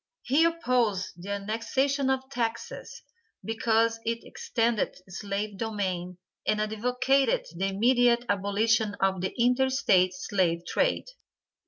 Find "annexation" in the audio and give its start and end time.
1.33-2.09